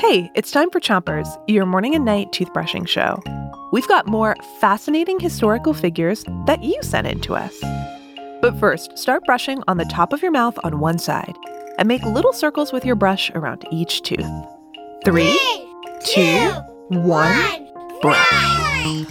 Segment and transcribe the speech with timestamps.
[0.00, 3.22] Hey, it's time for Chompers, your morning and night toothbrushing show.
[3.72, 7.54] We've got more fascinating historical figures that you sent in to us.
[8.40, 11.36] But first, start brushing on the top of your mouth on one side
[11.76, 14.26] and make little circles with your brush around each tooth.
[15.04, 15.38] Three,
[16.04, 16.50] two,
[16.88, 17.68] one,
[18.00, 19.04] brush.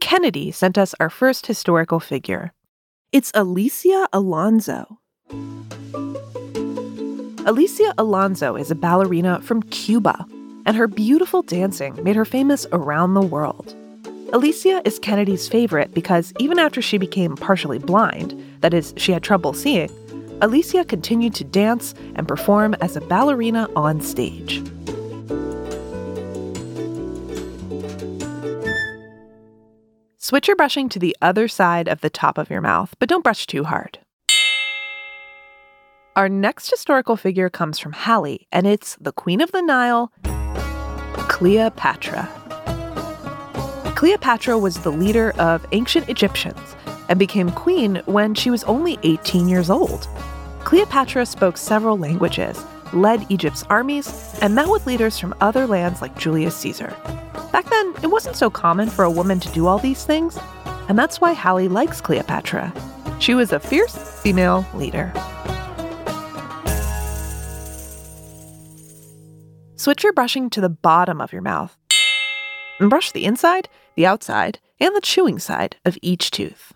[0.00, 2.52] Kennedy sent us our first historical figure.
[3.12, 5.00] It's Alicia Alonso.
[7.46, 10.24] Alicia Alonso is a ballerina from Cuba,
[10.64, 13.76] and her beautiful dancing made her famous around the world.
[14.32, 19.22] Alicia is Kennedy's favorite because even after she became partially blind, that is, she had
[19.22, 19.90] trouble seeing,
[20.40, 24.62] Alicia continued to dance and perform as a ballerina on stage.
[30.16, 33.22] Switch your brushing to the other side of the top of your mouth, but don't
[33.22, 33.98] brush too hard.
[36.16, 40.12] Our next historical figure comes from Halley, and it's the Queen of the Nile,
[41.26, 42.28] Cleopatra.
[43.96, 46.76] Cleopatra was the leader of ancient Egyptians
[47.08, 50.06] and became queen when she was only 18 years old.
[50.60, 56.16] Cleopatra spoke several languages, led Egypt's armies, and met with leaders from other lands like
[56.16, 56.94] Julius Caesar.
[57.50, 60.38] Back then, it wasn't so common for a woman to do all these things,
[60.88, 62.72] and that's why Halley likes Cleopatra.
[63.18, 65.12] She was a fierce female leader.
[69.84, 71.76] Switch your brushing to the bottom of your mouth.
[72.80, 76.72] And brush the inside, the outside, and the chewing side of each tooth.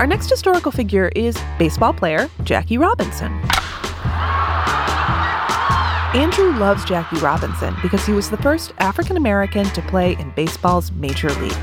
[0.00, 3.32] Our next historical figure is baseball player Jackie Robinson.
[6.12, 10.90] Andrew loves Jackie Robinson because he was the first African American to play in baseball's
[10.90, 11.56] major league.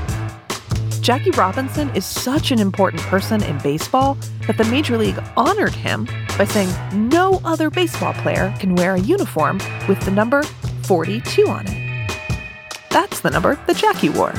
[1.02, 4.16] Jackie Robinson is such an important person in baseball
[4.46, 6.06] that the Major League honored him
[6.38, 6.70] by saying
[7.10, 10.42] no other baseball player can wear a uniform with the number
[10.82, 11.82] 42 on it.
[12.90, 14.34] That's the number that Jackie wore.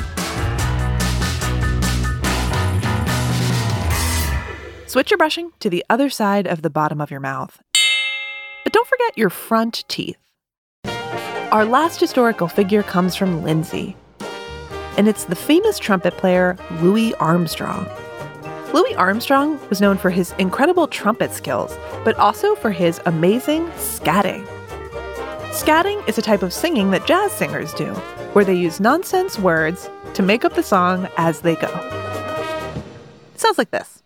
[4.88, 7.60] Switch your brushing to the other side of the bottom of your mouth.
[8.64, 10.18] But don't forget your front teeth.
[11.52, 13.96] Our last historical figure comes from Lindsay,
[14.98, 17.88] and it's the famous trumpet player Louis Armstrong.
[18.74, 24.44] Louis Armstrong was known for his incredible trumpet skills, but also for his amazing scatting.
[25.52, 27.94] Scatting is a type of singing that jazz singers do,
[28.34, 31.68] where they use nonsense words to make up the song as they go.
[33.36, 34.02] It sounds like this.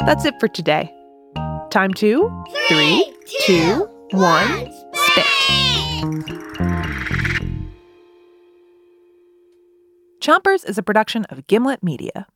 [0.00, 0.92] That's it for today.
[1.70, 3.14] Time to three,
[3.46, 4.68] two, one,
[5.12, 5.26] spit.
[10.20, 12.26] Chompers is a production of Gimlet Media.